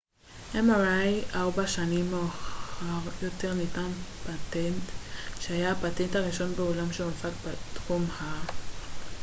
ארבע 1.35 1.67
שנים 1.67 2.11
מאוחר 2.11 2.85
יותר 3.21 3.53
ניתן 3.53 3.91
פטנט 4.23 4.81
שהיה 5.39 5.71
הפטנט 5.71 6.15
הראשון 6.15 6.53
בעולם 6.55 6.93
שהונפק 6.93 7.31
בתחום 7.73 8.05
ה-mri 8.21 8.49